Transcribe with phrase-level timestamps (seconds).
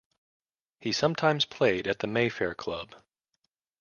[0.79, 2.95] He sometimes played at the Mayfair Club.